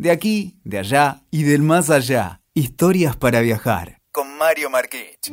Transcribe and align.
De 0.00 0.10
aquí, 0.10 0.56
de 0.64 0.78
allá 0.78 1.24
y 1.30 1.42
del 1.42 1.60
más 1.60 1.90
allá. 1.90 2.40
Historias 2.54 3.16
para 3.16 3.42
viajar. 3.42 3.98
Con 4.10 4.38
Mario 4.38 4.70
Marquich. 4.70 5.30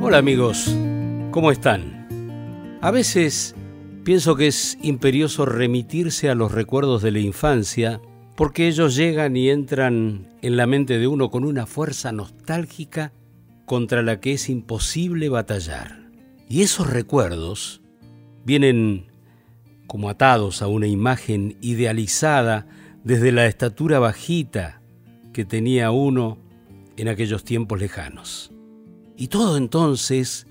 Hola 0.00 0.18
amigos, 0.18 0.72
¿cómo 1.32 1.50
están? 1.50 2.78
A 2.80 2.92
veces 2.92 3.56
pienso 4.04 4.36
que 4.36 4.46
es 4.46 4.78
imperioso 4.82 5.46
remitirse 5.46 6.30
a 6.30 6.36
los 6.36 6.52
recuerdos 6.52 7.02
de 7.02 7.10
la 7.10 7.18
infancia 7.18 8.00
porque 8.36 8.68
ellos 8.68 8.94
llegan 8.94 9.36
y 9.36 9.50
entran 9.50 10.28
en 10.40 10.56
la 10.56 10.68
mente 10.68 11.00
de 11.00 11.08
uno 11.08 11.28
con 11.28 11.42
una 11.42 11.66
fuerza 11.66 12.12
nostálgica 12.12 13.12
contra 13.66 14.00
la 14.02 14.20
que 14.20 14.34
es 14.34 14.48
imposible 14.48 15.28
batallar. 15.28 16.08
Y 16.48 16.62
esos 16.62 16.88
recuerdos 16.88 17.82
vienen 18.44 19.09
como 19.90 20.08
atados 20.08 20.62
a 20.62 20.68
una 20.68 20.86
imagen 20.86 21.56
idealizada 21.60 22.68
desde 23.02 23.32
la 23.32 23.46
estatura 23.46 23.98
bajita 23.98 24.80
que 25.32 25.44
tenía 25.44 25.90
uno 25.90 26.38
en 26.96 27.08
aquellos 27.08 27.42
tiempos 27.42 27.80
lejanos. 27.80 28.52
Y 29.16 29.26
todo 29.26 29.56
entonces 29.56 30.46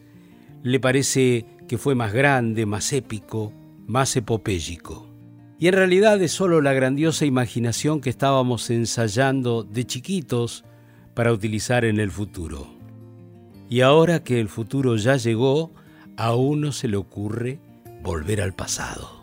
le 0.62 0.82
parece 0.82 1.46
que 1.70 1.78
fue 1.78 1.96
más 1.96 2.12
grande, 2.12 2.66
más 2.66 2.92
épico, 2.92 3.54
más 3.88 4.14
epopéyico. 4.18 5.08
Y 5.58 5.68
en 5.68 5.74
realidad 5.76 6.22
es 6.22 6.34
solo 6.34 6.60
la 6.60 6.74
grandiosa 6.74 7.24
imaginación 7.24 8.02
que 8.02 8.10
estábamos 8.10 8.70
ensayando 8.70 9.64
de 9.64 9.86
chiquitos 9.86 10.66
para 11.14 11.32
utilizar 11.32 11.86
en 11.86 12.02
el 12.02 12.12
futuro. 12.12 12.68
Y 13.70 13.80
ahora 13.80 14.22
que 14.22 14.42
el 14.42 14.50
futuro 14.50 14.98
ya 14.98 15.16
llegó, 15.16 15.72
a 16.18 16.36
uno 16.36 16.74
se 16.74 16.90
le 16.90 16.98
ocurre 16.98 17.62
volver 18.04 18.42
al 18.42 18.54
pasado. 18.54 19.19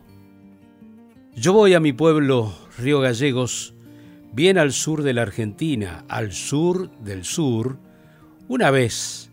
Yo 1.38 1.52
voy 1.52 1.74
a 1.74 1.80
mi 1.80 1.92
pueblo, 1.92 2.54
Río 2.78 3.00
Gallegos, 3.00 3.74
bien 4.32 4.56
al 4.56 4.72
sur 4.72 5.02
de 5.02 5.12
la 5.12 5.20
Argentina, 5.20 6.06
al 6.09 6.32
sur 6.32 6.90
del 7.01 7.26
sur, 7.26 7.78
una 8.48 8.70
vez 8.70 9.30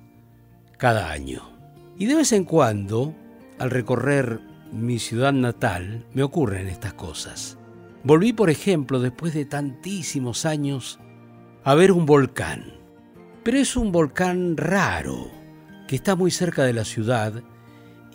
cada 0.77 1.11
año. 1.11 1.43
Y 1.97 2.07
de 2.07 2.15
vez 2.15 2.33
en 2.33 2.43
cuando, 2.43 3.15
al 3.57 3.71
recorrer 3.71 4.41
mi 4.73 4.99
ciudad 4.99 5.31
natal, 5.31 6.05
me 6.13 6.23
ocurren 6.23 6.67
estas 6.67 6.93
cosas. 6.93 7.57
Volví, 8.03 8.33
por 8.33 8.49
ejemplo, 8.49 8.99
después 8.99 9.33
de 9.33 9.45
tantísimos 9.45 10.45
años, 10.45 10.99
a 11.63 11.73
ver 11.73 11.93
un 11.93 12.05
volcán. 12.05 12.65
Pero 13.43 13.57
es 13.57 13.77
un 13.77 13.93
volcán 13.93 14.57
raro, 14.57 15.31
que 15.87 15.95
está 15.95 16.17
muy 16.17 16.31
cerca 16.31 16.65
de 16.65 16.73
la 16.73 16.83
ciudad 16.83 17.41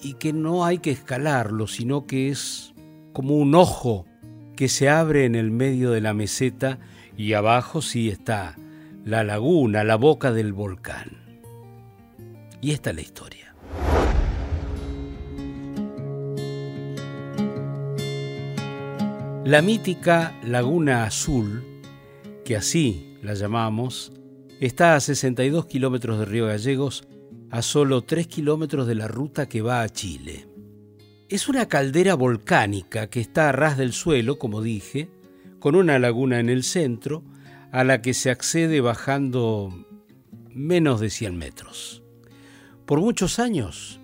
y 0.02 0.14
que 0.14 0.34
no 0.34 0.66
hay 0.66 0.76
que 0.76 0.90
escalarlo, 0.90 1.66
sino 1.66 2.06
que 2.06 2.28
es 2.28 2.74
como 3.12 3.36
un 3.36 3.54
ojo 3.54 4.06
que 4.56 4.68
se 4.68 4.88
abre 4.88 5.24
en 5.24 5.34
el 5.34 5.50
medio 5.50 5.90
de 5.90 6.00
la 6.00 6.14
meseta 6.14 6.78
y 7.16 7.32
abajo 7.32 7.82
sí 7.82 8.08
está 8.08 8.56
la 9.04 9.24
laguna, 9.24 9.84
la 9.84 9.96
boca 9.96 10.32
del 10.32 10.52
volcán. 10.52 11.18
Y 12.60 12.72
esta 12.72 12.90
es 12.90 12.96
la 12.96 13.02
historia. 13.02 13.54
La 19.44 19.62
mítica 19.62 20.38
Laguna 20.44 21.04
Azul, 21.04 21.64
que 22.44 22.56
así 22.56 23.16
la 23.22 23.34
llamamos, 23.34 24.12
está 24.60 24.94
a 24.94 25.00
62 25.00 25.66
kilómetros 25.66 26.18
de 26.18 26.24
Río 26.26 26.48
Gallegos, 26.48 27.08
a 27.50 27.62
solo 27.62 28.02
3 28.02 28.26
kilómetros 28.26 28.86
de 28.86 28.96
la 28.96 29.08
ruta 29.08 29.48
que 29.48 29.62
va 29.62 29.80
a 29.80 29.88
Chile. 29.88 30.47
Es 31.28 31.50
una 31.50 31.68
caldera 31.68 32.14
volcánica 32.14 33.10
que 33.10 33.20
está 33.20 33.50
a 33.50 33.52
ras 33.52 33.76
del 33.76 33.92
suelo, 33.92 34.38
como 34.38 34.62
dije, 34.62 35.10
con 35.58 35.74
una 35.74 35.98
laguna 35.98 36.40
en 36.40 36.48
el 36.48 36.62
centro, 36.62 37.22
a 37.70 37.84
la 37.84 38.00
que 38.00 38.14
se 38.14 38.30
accede 38.30 38.80
bajando 38.80 39.84
menos 40.48 41.00
de 41.00 41.10
100 41.10 41.36
metros. 41.36 42.02
Por 42.86 43.00
muchos 43.00 43.38
años, 43.38 44.00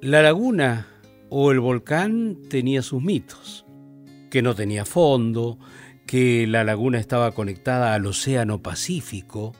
la 0.00 0.22
laguna 0.22 0.86
o 1.28 1.50
el 1.50 1.58
volcán 1.58 2.38
tenía 2.48 2.82
sus 2.82 3.02
mitos, 3.02 3.66
que 4.30 4.40
no 4.40 4.54
tenía 4.54 4.84
fondo, 4.84 5.58
que 6.06 6.46
la 6.46 6.62
laguna 6.62 7.00
estaba 7.00 7.32
conectada 7.32 7.94
al 7.94 8.06
Océano 8.06 8.62
Pacífico, 8.62 9.54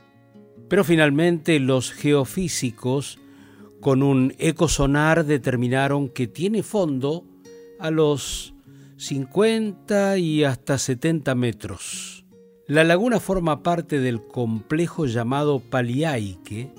pero 0.69 0.85
finalmente 0.85 1.59
los 1.59 1.91
geofísicos 1.91 3.19
con 3.85 4.01
un 4.01 4.33
ecosonar 4.39 5.25
determinaron 5.25 6.09
que 6.09 6.25
tiene 6.25 6.63
fondo 6.63 7.23
a 7.79 7.91
los 7.91 8.55
50 8.97 10.17
y 10.17 10.43
hasta 10.43 10.79
70 10.79 11.35
metros. 11.35 12.25
La 12.65 12.83
laguna 12.83 13.19
forma 13.19 13.61
parte 13.61 13.99
del 13.99 14.25
complejo 14.25 15.05
llamado 15.05 15.59
Paliaique 15.59 16.73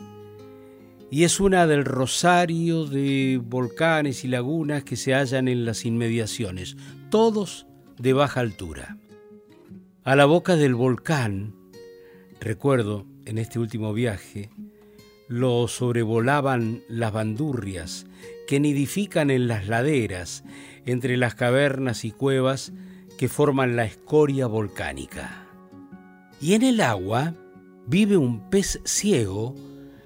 y 1.08 1.22
es 1.22 1.38
una 1.38 1.68
del 1.68 1.84
rosario 1.84 2.86
de 2.86 3.40
volcanes 3.40 4.24
y 4.24 4.26
lagunas 4.26 4.82
que 4.82 4.96
se 4.96 5.14
hallan 5.14 5.46
en 5.46 5.64
las 5.64 5.84
inmediaciones, 5.84 6.76
todos 7.08 7.68
de 7.98 8.14
baja 8.14 8.40
altura. 8.40 8.98
A 10.02 10.16
la 10.16 10.24
boca 10.24 10.56
del 10.56 10.74
volcán, 10.74 11.54
recuerdo 12.40 13.06
en 13.26 13.38
este 13.38 13.60
último 13.60 13.92
viaje, 13.92 14.50
lo 15.28 15.68
sobrevolaban 15.68 16.82
las 16.88 17.12
bandurrias 17.12 18.06
que 18.46 18.60
nidifican 18.60 19.30
en 19.30 19.48
las 19.48 19.66
laderas, 19.66 20.44
entre 20.84 21.16
las 21.16 21.34
cavernas 21.34 22.04
y 22.04 22.12
cuevas 22.12 22.72
que 23.18 23.28
forman 23.28 23.76
la 23.76 23.84
escoria 23.84 24.46
volcánica. 24.46 25.46
Y 26.40 26.54
en 26.54 26.62
el 26.62 26.80
agua 26.80 27.34
vive 27.86 28.16
un 28.16 28.50
pez 28.50 28.80
ciego 28.84 29.54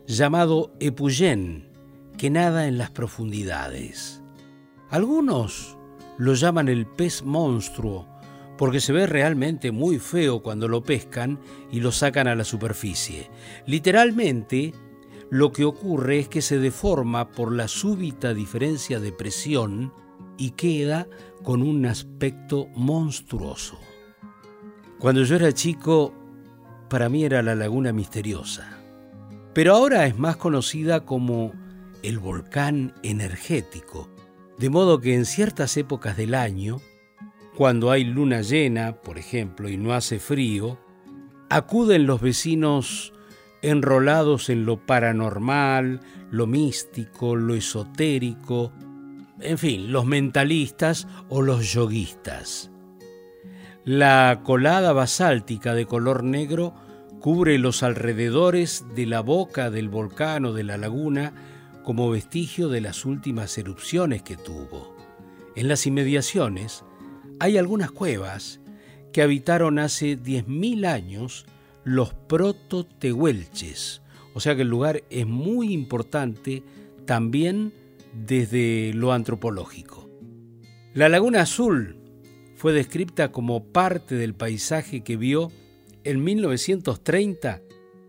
llamado 0.06 0.72
Epuyén, 0.80 1.68
que 2.16 2.30
nada 2.30 2.66
en 2.66 2.78
las 2.78 2.90
profundidades. 2.90 4.22
Algunos 4.90 5.76
lo 6.18 6.34
llaman 6.34 6.68
el 6.68 6.86
pez 6.86 7.22
monstruo, 7.22 8.08
porque 8.58 8.80
se 8.80 8.92
ve 8.92 9.06
realmente 9.06 9.72
muy 9.72 9.98
feo 9.98 10.42
cuando 10.42 10.68
lo 10.68 10.82
pescan 10.82 11.38
y 11.72 11.80
lo 11.80 11.92
sacan 11.92 12.28
a 12.28 12.34
la 12.34 12.44
superficie. 12.44 13.30
Literalmente, 13.66 14.74
lo 15.30 15.52
que 15.52 15.64
ocurre 15.64 16.18
es 16.18 16.28
que 16.28 16.42
se 16.42 16.58
deforma 16.58 17.30
por 17.30 17.52
la 17.52 17.68
súbita 17.68 18.34
diferencia 18.34 18.98
de 18.98 19.12
presión 19.12 19.92
y 20.36 20.50
queda 20.50 21.06
con 21.44 21.62
un 21.62 21.86
aspecto 21.86 22.66
monstruoso. 22.74 23.78
Cuando 24.98 25.22
yo 25.22 25.36
era 25.36 25.52
chico, 25.52 26.12
para 26.88 27.08
mí 27.08 27.24
era 27.24 27.42
la 27.42 27.54
laguna 27.54 27.92
misteriosa, 27.92 28.78
pero 29.54 29.74
ahora 29.74 30.06
es 30.06 30.18
más 30.18 30.36
conocida 30.36 31.04
como 31.04 31.52
el 32.02 32.18
volcán 32.18 32.94
energético, 33.02 34.10
de 34.58 34.68
modo 34.68 35.00
que 35.00 35.14
en 35.14 35.26
ciertas 35.26 35.76
épocas 35.76 36.16
del 36.16 36.34
año, 36.34 36.80
cuando 37.56 37.90
hay 37.90 38.04
luna 38.04 38.42
llena, 38.42 39.00
por 39.00 39.18
ejemplo, 39.18 39.68
y 39.68 39.76
no 39.76 39.92
hace 39.92 40.18
frío, 40.18 40.78
acuden 41.48 42.06
los 42.06 42.20
vecinos 42.20 43.12
enrolados 43.62 44.48
en 44.48 44.64
lo 44.64 44.78
paranormal, 44.86 46.00
lo 46.30 46.46
místico, 46.46 47.36
lo 47.36 47.54
esotérico, 47.54 48.72
en 49.40 49.58
fin, 49.58 49.92
los 49.92 50.04
mentalistas 50.04 51.06
o 51.28 51.42
los 51.42 51.72
yoguistas. 51.72 52.70
La 53.84 54.40
colada 54.44 54.92
basáltica 54.92 55.74
de 55.74 55.86
color 55.86 56.22
negro 56.22 56.74
cubre 57.20 57.58
los 57.58 57.82
alrededores 57.82 58.84
de 58.94 59.06
la 59.06 59.20
boca 59.20 59.70
del 59.70 59.88
volcán 59.88 60.44
o 60.44 60.52
de 60.52 60.64
la 60.64 60.76
laguna 60.76 61.32
como 61.82 62.10
vestigio 62.10 62.68
de 62.68 62.80
las 62.80 63.04
últimas 63.04 63.56
erupciones 63.58 64.22
que 64.22 64.36
tuvo. 64.36 64.94
En 65.56 65.68
las 65.68 65.86
inmediaciones 65.86 66.84
hay 67.38 67.58
algunas 67.58 67.90
cuevas 67.90 68.60
que 69.12 69.22
habitaron 69.22 69.78
hace 69.78 70.18
10.000 70.18 70.86
años 70.86 71.46
los 71.84 72.14
proto-tehuelches. 72.14 74.02
O 74.34 74.40
sea 74.40 74.54
que 74.56 74.62
el 74.62 74.68
lugar 74.68 75.02
es 75.10 75.26
muy 75.26 75.72
importante 75.72 76.62
también 77.04 77.72
desde 78.12 78.92
lo 78.94 79.12
antropológico. 79.12 80.08
La 80.94 81.08
Laguna 81.08 81.42
Azul 81.42 81.96
fue 82.56 82.72
descrita 82.72 83.32
como 83.32 83.64
parte 83.64 84.16
del 84.16 84.34
paisaje 84.34 85.02
que 85.02 85.16
vio 85.16 85.50
en 86.04 86.22
1930 86.22 87.62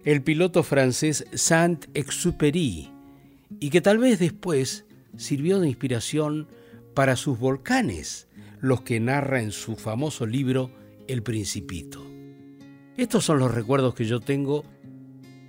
el 0.04 0.24
piloto 0.24 0.64
francés 0.64 1.26
Saint-Exupéry 1.34 2.90
y 3.60 3.70
que 3.70 3.82
tal 3.82 3.98
vez 3.98 4.20
después 4.20 4.86
sirvió 5.18 5.60
de 5.60 5.68
inspiración 5.68 6.48
para 6.94 7.16
sus 7.16 7.40
volcanes, 7.40 8.28
los 8.60 8.82
que 8.82 9.00
narra 9.00 9.42
en 9.42 9.52
su 9.52 9.76
famoso 9.76 10.26
libro 10.26 10.72
El 11.08 11.24
Principito. 11.24 12.11
Estos 12.98 13.24
son 13.24 13.40
los 13.40 13.54
recuerdos 13.54 13.96
que 13.96 14.06
yo 14.06 14.20
tengo 14.20 14.66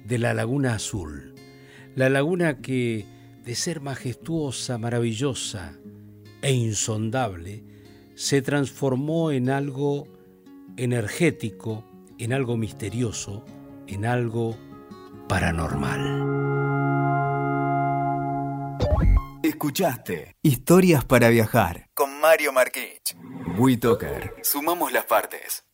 de 0.04 0.18
la 0.18 0.32
Laguna 0.32 0.74
Azul, 0.74 1.34
la 1.94 2.08
laguna 2.08 2.60
que, 2.60 3.04
de 3.44 3.54
ser 3.54 3.80
majestuosa, 3.80 4.78
maravillosa 4.78 5.76
e 6.40 6.52
insondable, 6.52 7.64
se 8.14 8.42
transformó 8.42 9.32
en 9.32 9.50
algo 9.50 10.06
energético, 10.76 11.84
en 12.18 12.32
algo 12.32 12.56
misterioso, 12.56 13.44
en 13.86 14.06
algo 14.06 14.56
paranormal. 15.28 16.32
Escuchaste 19.42 20.36
Historias 20.42 21.04
para 21.04 21.28
Viajar 21.28 21.88
con 21.94 22.20
Mario 22.20 22.52
Marquich. 22.52 23.16
WeToker. 23.58 24.36
Sumamos 24.42 24.92
las 24.92 25.04
partes. 25.04 25.64